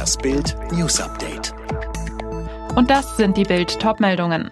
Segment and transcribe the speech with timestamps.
[0.00, 1.52] Das Bild News Update.
[2.74, 4.50] Und das sind die Bild Topmeldungen.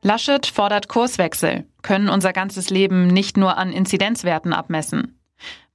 [0.00, 5.20] Laschet fordert Kurswechsel, können unser ganzes Leben nicht nur an Inzidenzwerten abmessen.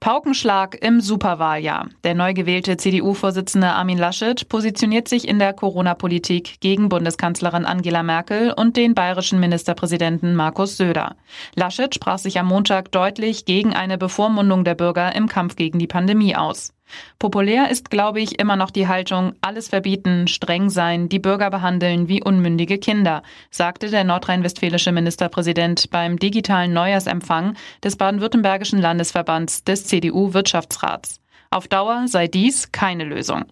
[0.02, 1.86] Paukenschlag im Superwahljahr.
[2.02, 8.52] Der neu gewählte CDU-Vorsitzende Armin Laschet positioniert sich in der Corona-Politik gegen Bundeskanzlerin Angela Merkel
[8.52, 11.14] und den bayerischen Ministerpräsidenten Markus Söder.
[11.54, 15.86] Laschet sprach sich am Montag deutlich gegen eine Bevormundung der Bürger im Kampf gegen die
[15.86, 16.72] Pandemie aus.
[17.18, 22.08] Populär ist, glaube ich, immer noch die Haltung, alles verbieten, streng sein, die Bürger behandeln
[22.08, 31.20] wie unmündige Kinder, sagte der nordrhein-westfälische Ministerpräsident beim digitalen Neujahrsempfang des baden-württembergischen Landesverbands des CDU-Wirtschaftsrats.
[31.50, 33.44] Auf Dauer sei dies keine Lösung.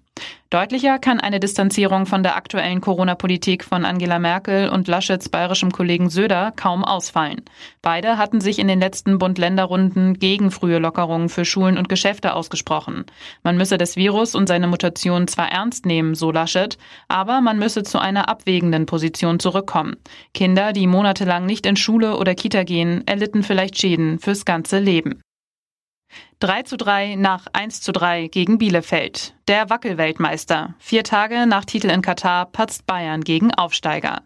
[0.49, 6.09] Deutlicher kann eine Distanzierung von der aktuellen Corona-Politik von Angela Merkel und Laschets bayerischem Kollegen
[6.09, 7.43] Söder kaum ausfallen.
[7.83, 13.05] Beide hatten sich in den letzten Bund-Länder-Runden gegen frühe Lockerungen für Schulen und Geschäfte ausgesprochen.
[13.43, 17.83] Man müsse das Virus und seine Mutation zwar ernst nehmen, so Laschet, aber man müsse
[17.83, 19.97] zu einer abwägenden Position zurückkommen.
[20.33, 25.21] Kinder, die monatelang nicht in Schule oder Kita gehen, erlitten vielleicht Schäden fürs ganze Leben.
[26.41, 29.35] 3 zu 3 nach 1 zu 3 gegen Bielefeld.
[29.49, 30.75] Der Wackelweltmeister.
[30.79, 34.23] Vier Tage nach Titel in Katar patzt Bayern gegen Aufsteiger.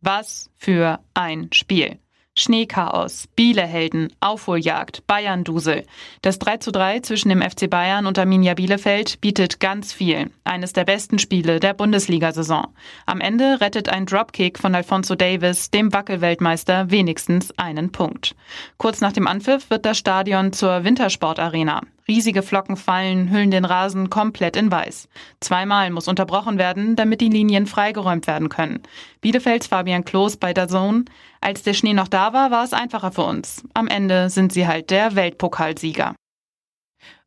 [0.00, 1.98] Was für ein Spiel.
[2.40, 5.84] Schneechaos, Bielehelden, Aufholjagd, Bayern-Dusel.
[6.22, 10.30] Das 3 zu 3 zwischen dem FC Bayern und Arminia Bielefeld bietet ganz viel.
[10.44, 12.68] Eines der besten Spiele der Bundesliga-Saison.
[13.06, 18.34] Am Ende rettet ein Dropkick von Alfonso Davis dem Wackelweltmeister wenigstens einen Punkt.
[18.78, 21.82] Kurz nach dem Anpfiff wird das Stadion zur Wintersportarena.
[22.10, 25.08] Riesige Flocken fallen, hüllen den Rasen komplett in weiß.
[25.38, 28.82] Zweimal muss unterbrochen werden, damit die Linien freigeräumt werden können.
[29.20, 31.04] Bielefelds Fabian Klos bei der Zone.
[31.40, 33.62] Als der Schnee noch da war, war es einfacher für uns.
[33.74, 36.16] Am Ende sind sie halt der Weltpokalsieger.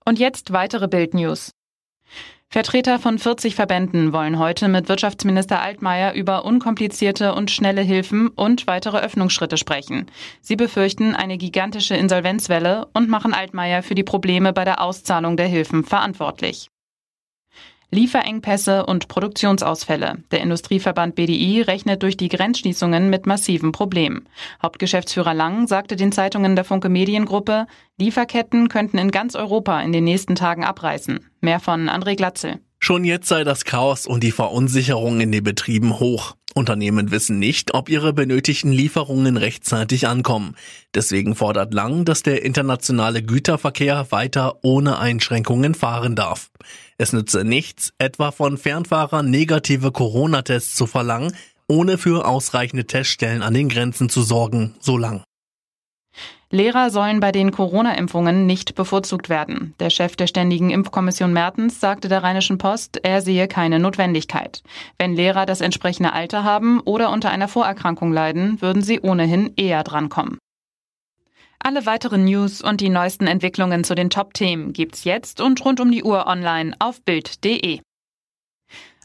[0.03, 1.51] Und jetzt weitere Bildnews.
[2.53, 8.67] Vertreter von 40 Verbänden wollen heute mit Wirtschaftsminister Altmaier über unkomplizierte und schnelle Hilfen und
[8.67, 10.05] weitere Öffnungsschritte sprechen.
[10.39, 15.47] Sie befürchten eine gigantische Insolvenzwelle und machen Altmaier für die Probleme bei der Auszahlung der
[15.47, 16.69] Hilfen verantwortlich.
[17.93, 20.17] Lieferengpässe und Produktionsausfälle.
[20.31, 24.27] Der Industrieverband BDI rechnet durch die Grenzschließungen mit massiven Problemen.
[24.61, 27.67] Hauptgeschäftsführer Lang sagte den Zeitungen der Funke Mediengruppe,
[27.97, 31.19] Lieferketten könnten in ganz Europa in den nächsten Tagen abreißen.
[31.41, 32.59] Mehr von André Glatzel.
[32.79, 36.35] Schon jetzt sei das Chaos und die Verunsicherung in den Betrieben hoch.
[36.53, 40.55] Unternehmen wissen nicht, ob ihre benötigten Lieferungen rechtzeitig ankommen.
[40.93, 46.51] Deswegen fordert Lang, dass der internationale Güterverkehr weiter ohne Einschränkungen fahren darf.
[46.97, 51.35] Es nütze nichts, etwa von Fernfahrern negative Corona-Tests zu verlangen,
[51.67, 55.23] ohne für ausreichende Teststellen an den Grenzen zu sorgen, so Lang.
[56.53, 59.73] Lehrer sollen bei den Corona-Impfungen nicht bevorzugt werden.
[59.79, 64.61] Der Chef der Ständigen Impfkommission Mertens sagte der Rheinischen Post, er sehe keine Notwendigkeit.
[64.99, 69.83] Wenn Lehrer das entsprechende Alter haben oder unter einer Vorerkrankung leiden, würden sie ohnehin eher
[69.83, 70.37] drankommen.
[71.57, 75.91] Alle weiteren News und die neuesten Entwicklungen zu den Top-Themen gibt's jetzt und rund um
[75.91, 77.79] die Uhr online auf Bild.de.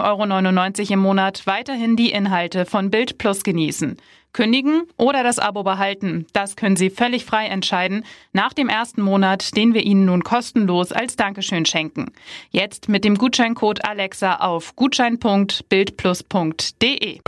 [0.00, 3.98] 7,99 Euro im Monat weiterhin die Inhalte von Bild Plus genießen.
[4.32, 9.54] Kündigen oder das Abo behalten, das können Sie völlig frei entscheiden nach dem ersten Monat,
[9.56, 12.12] den wir Ihnen nun kostenlos als Dankeschön schenken.
[12.50, 17.20] Jetzt mit dem Gutscheincode Alexa auf gutschein.bildplus.de.